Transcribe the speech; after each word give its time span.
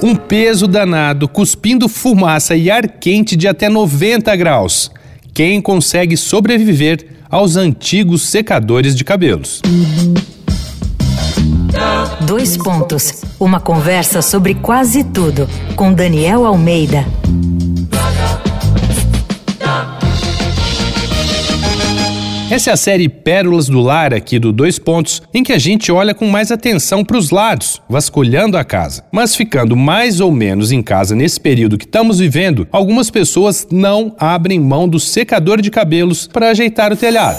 Um 0.00 0.14
peso 0.14 0.68
danado, 0.68 1.28
cuspindo 1.28 1.88
fumaça 1.88 2.54
e 2.54 2.70
ar 2.70 2.86
quente 2.86 3.34
de 3.34 3.48
até 3.48 3.68
90 3.68 4.34
graus. 4.36 4.92
Quem 5.34 5.60
consegue 5.60 6.16
sobreviver 6.16 7.06
aos 7.28 7.56
antigos 7.56 8.28
secadores 8.28 8.94
de 8.94 9.04
cabelos? 9.04 9.60
Dois 12.20 12.56
pontos. 12.56 13.22
Uma 13.40 13.58
conversa 13.58 14.22
sobre 14.22 14.54
quase 14.54 15.02
tudo 15.02 15.48
com 15.74 15.92
Daniel 15.92 16.46
Almeida. 16.46 17.04
Essa 22.58 22.70
é 22.70 22.72
a 22.72 22.76
série 22.76 23.08
Pérolas 23.08 23.68
do 23.68 23.80
Lar 23.80 24.12
aqui 24.12 24.36
do 24.36 24.52
Dois 24.52 24.80
Pontos, 24.80 25.22
em 25.32 25.44
que 25.44 25.52
a 25.52 25.58
gente 25.58 25.92
olha 25.92 26.12
com 26.12 26.26
mais 26.26 26.50
atenção 26.50 27.04
para 27.04 27.16
os 27.16 27.30
lados, 27.30 27.80
vasculhando 27.88 28.58
a 28.58 28.64
casa. 28.64 29.04
Mas 29.12 29.36
ficando 29.36 29.76
mais 29.76 30.18
ou 30.18 30.32
menos 30.32 30.72
em 30.72 30.82
casa 30.82 31.14
nesse 31.14 31.38
período 31.38 31.78
que 31.78 31.84
estamos 31.84 32.18
vivendo, 32.18 32.66
algumas 32.72 33.12
pessoas 33.12 33.68
não 33.70 34.12
abrem 34.18 34.58
mão 34.58 34.88
do 34.88 34.98
secador 34.98 35.62
de 35.62 35.70
cabelos 35.70 36.26
para 36.26 36.50
ajeitar 36.50 36.92
o 36.92 36.96
telhado. 36.96 37.38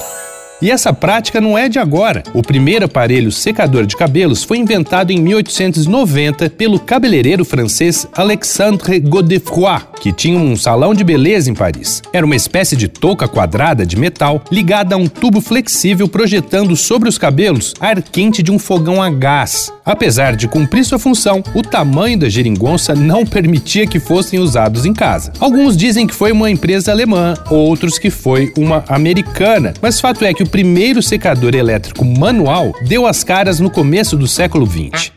E 0.62 0.70
essa 0.70 0.92
prática 0.92 1.40
não 1.40 1.58
é 1.58 1.70
de 1.70 1.80
agora. 1.80 2.22
O 2.34 2.42
primeiro 2.42 2.86
aparelho 2.86 3.32
secador 3.32 3.86
de 3.86 3.96
cabelos 3.96 4.44
foi 4.44 4.58
inventado 4.58 5.12
em 5.12 5.18
1890 5.22 6.50
pelo 6.50 6.80
cabeleireiro 6.80 7.46
francês 7.46 8.06
Alexandre 8.14 9.00
Godefroy, 9.00 9.80
que 10.02 10.12
tinha 10.12 10.38
um 10.38 10.58
salão 10.58 10.94
de 10.94 11.04
beleza 11.04 11.50
em 11.50 11.54
Paris. 11.54 12.02
Era 12.12 12.26
uma 12.26 12.36
espécie 12.36 12.76
de 12.76 12.90
touca 12.90 13.26
quadrada 13.26 13.86
de 13.86 13.96
metal 13.96 14.44
ligada 14.52 14.96
a 14.96 14.98
um 14.98 15.08
tubo 15.08 15.40
flexível 15.40 16.10
projetando 16.10 16.76
sobre 16.76 17.08
os 17.08 17.18
cabelos 17.18 17.74
ar 17.80 18.02
quente 18.02 18.44
de 18.44 18.52
um 18.52 18.60
fogão 18.60 19.02
a 19.02 19.10
gás. 19.10 19.72
Apesar 19.86 20.36
de 20.36 20.48
cumprir 20.48 20.84
sua 20.84 21.00
função, 21.00 21.42
o 21.56 21.62
tamanho 21.62 22.20
da 22.20 22.28
geringonça 22.28 22.94
não 22.94 23.26
permitia 23.26 23.88
que 23.88 24.00
fossem 24.00 24.40
usados 24.40 24.86
em 24.86 24.94
casa. 24.94 25.32
Alguns 25.40 25.78
dizem 25.78 26.06
que 26.06 26.14
foi 26.14 26.32
uma 26.34 26.52
empresa 26.52 26.92
alemã, 26.92 27.34
outros 27.50 27.98
que 27.98 28.10
foi 28.10 28.52
uma 28.58 28.84
americana, 28.90 29.74
mas 29.82 30.02
fato 30.02 30.26
é 30.26 30.34
que 30.34 30.44
o 30.44 30.49
primeiro 30.50 31.02
secador 31.02 31.56
elétrico 31.56 32.04
manual 32.04 32.74
deu 32.82 33.08
as 33.08 33.24
caras 33.24 33.60
no 33.60 33.70
começo 33.70 34.18
do 34.18 34.28
século 34.28 34.66
XX 34.66 35.12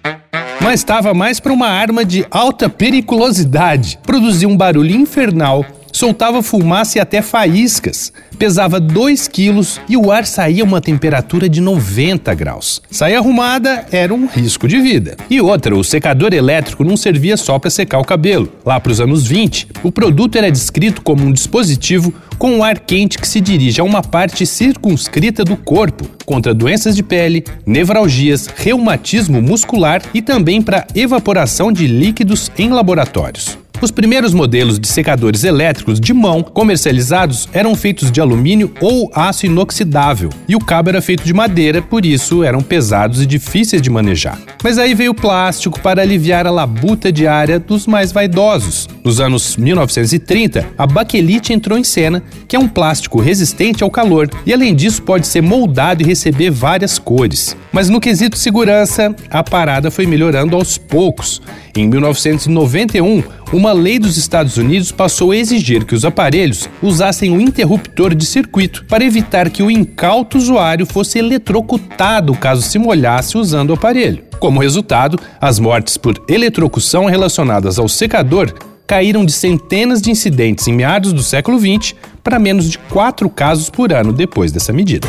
mas 0.62 0.78
estava 0.78 1.12
mais 1.12 1.41
para 1.41 1.52
uma 1.52 1.66
arma 1.66 2.05
de 2.05 2.25
alta 2.30 2.69
periculosidade. 2.69 3.98
Produzia 4.05 4.48
um 4.48 4.56
barulho 4.56 4.94
infernal 4.94 5.66
soltava 5.93 6.43
fumaça 6.43 6.98
e 6.98 7.01
até 7.01 7.23
faíscas. 7.23 8.12
Pesava 8.39 8.81
2 8.81 9.29
quilos 9.29 9.81
e 9.89 9.97
o 9.97 10.11
ar 10.11 10.27
saía 10.27 10.65
a 10.65 10.67
uma 10.67 10.81
temperatura 10.81 11.49
de 11.49 11.61
90 11.61 12.34
graus. 12.34 12.83
Sair 12.91 13.15
arrumada 13.15 13.87
era 13.93 14.12
um 14.12 14.27
risco 14.27 14.67
de 14.67 14.81
vida. 14.81 15.17
E 15.31 15.41
outra, 15.41 15.77
o 15.77 15.84
secador 15.84 16.33
elétrico 16.33 16.83
não 16.83 16.97
servia 16.97 17.37
só 17.37 17.59
para 17.59 17.71
secar 17.71 17.99
o 17.99 18.05
cabelo. 18.05 18.51
Lá 18.65 18.81
para 18.81 18.91
os 18.91 19.01
anos 19.01 19.27
20, 19.27 19.69
o 19.83 19.93
produto 19.93 20.37
era 20.37 20.51
descrito 20.51 21.03
como 21.03 21.25
um 21.25 21.33
dispositivo 21.33 22.12
com 22.39 22.65
ar 22.65 22.81
quente 22.81 23.19
que 23.19 23.29
se 23.29 23.41
dirige 23.41 23.81
a 23.81 23.84
uma 23.84 24.03
parte 24.03 24.45
circunscrita 24.45 25.45
do 25.45 25.56
corpo, 25.56 26.09
contra 26.27 26.53
doenças 26.53 26.97
de 26.97 27.03
pele, 27.03 27.45
nevralgias, 27.65 28.49
reumatismo 28.56 29.41
muscular 29.41 30.03
e 30.12 30.21
também 30.21 30.61
para 30.61 30.87
evaporação 30.95 31.71
de 31.71 31.87
líquidos 31.87 32.51
em 32.59 32.71
laboratórios. 32.71 33.62
Os 33.83 33.91
primeiros 33.91 34.33
modelos 34.33 34.78
de 34.78 34.86
secadores 34.86 35.42
elétricos 35.42 35.98
de 35.98 36.14
mão 36.14 36.41
comercializados 36.41 37.48
eram 37.52 37.75
feitos 37.75 38.12
de 38.12 38.20
alumínio 38.20 38.72
ou 38.80 39.11
aço 39.12 39.44
inoxidável, 39.44 40.30
e 40.47 40.55
o 40.55 40.61
cabo 40.61 40.91
era 40.91 41.02
feito 41.02 41.25
de 41.25 41.34
madeira, 41.34 41.83
por 41.83 42.06
isso 42.06 42.44
eram 42.44 42.62
pesados 42.62 43.20
e 43.20 43.27
difíceis 43.27 43.83
de 43.83 43.91
manejar. 43.91 44.38
Mas 44.62 44.78
aí 44.78 44.94
veio 44.94 45.10
o 45.10 45.16
plástico 45.16 45.80
para 45.80 46.00
aliviar 46.00 46.47
a 46.47 46.50
labuta 46.53 47.10
diária 47.10 47.58
dos 47.58 47.88
mais 47.88 48.12
vaidosos. 48.12 48.88
Nos 49.05 49.20
anos 49.20 49.56
1930, 49.56 50.64
a 50.78 50.86
baquelite 50.86 51.53
entrou 51.53 51.77
em 51.77 51.82
cena, 51.82 52.22
que 52.47 52.54
é 52.54 52.59
um 52.59 52.69
plástico 52.69 53.21
resistente 53.21 53.82
ao 53.82 53.91
calor 53.91 54.31
e, 54.47 54.53
além 54.53 54.77
disso, 54.77 55.03
pode 55.03 55.27
ser 55.27 55.41
moldado 55.41 56.03
e 56.03 56.06
receber 56.06 56.50
várias 56.50 57.00
cores. 57.00 57.56
Mas 57.72 57.88
no 57.88 58.00
quesito 58.00 58.38
segurança, 58.38 59.12
a 59.28 59.43
parada 59.43 59.91
foi 59.91 60.06
melhorando 60.06 60.54
aos 60.54 60.78
poucos. 60.78 61.43
Em 61.77 61.88
1991, 61.88 63.25
uma 63.53 63.72
lei 63.72 63.99
dos 63.99 64.16
Estados 64.16 64.56
Unidos 64.56 64.93
passou 64.93 65.32
a 65.32 65.37
exigir 65.37 65.84
que 65.84 65.97
os 65.97 66.04
aparelhos 66.04 66.71
usassem 66.81 67.32
um 67.32 67.41
interruptor 67.41 68.15
de 68.15 68.25
circuito 68.25 68.84
para 68.84 69.04
evitar 69.04 69.50
que 69.50 69.65
o 69.65 69.71
incauto 69.71 70.38
usuário 70.38 70.87
fosse 70.87 71.19
eletrocutado 71.19 72.34
caso 72.34 72.62
se 72.62 72.78
molhasse 72.78 73.37
usando 73.37 73.71
o 73.71 73.75
aparelho. 73.75 74.22
Como 74.38 74.60
resultado, 74.60 75.19
as 75.41 75.59
mortes 75.59 75.97
por 75.97 76.22
eletrocução 76.28 77.06
relacionadas 77.06 77.78
ao 77.78 77.88
secador 77.88 78.53
caíram 78.92 79.25
de 79.25 79.32
centenas 79.32 80.03
de 80.03 80.10
incidentes 80.10 80.69
em 80.69 80.72
meados 80.75 81.14
do 81.14 81.22
século 81.22 81.58
XX 81.58 81.94
para 82.22 82.38
menos 82.38 82.69
de 82.69 82.76
quatro 82.76 83.30
casos 83.30 83.70
por 83.70 83.91
ano 83.91 84.12
depois 84.12 84.53
dessa 84.53 84.70
medida. 84.70 85.08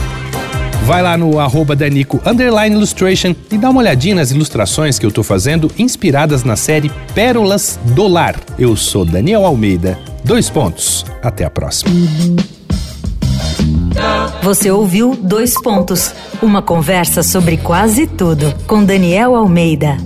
Vai 0.86 1.02
lá 1.02 1.18
no 1.18 1.38
arroba 1.38 1.76
Danico 1.76 2.22
Illustration 2.72 3.36
e 3.52 3.58
dá 3.58 3.70
uma 3.70 3.82
olhadinha 3.82 4.16
nas 4.16 4.32
ilustrações 4.32 4.98
que 4.98 5.06
eu 5.06 5.10
estou 5.10 5.22
fazendo 5.22 5.70
inspiradas 5.78 6.46
na 6.46 6.56
série 6.56 6.90
Pérolas 7.14 7.78
do 7.94 8.08
Lar. 8.08 8.40
Eu 8.58 8.74
sou 8.78 9.04
Daniel 9.04 9.46
Almeida. 9.46 10.00
Dois 10.24 10.50
pontos. 10.50 11.06
Até 11.22 11.44
a 11.44 11.50
próxima. 11.50 11.92
Você 14.44 14.72
ouviu 14.72 15.14
Dois 15.14 15.62
Pontos 15.62 16.14
uma 16.42 16.62
conversa 16.62 17.22
sobre 17.22 17.58
quase 17.58 18.08
tudo 18.08 18.56
com 18.66 18.82
Daniel 18.86 19.36
Almeida. 19.36 19.98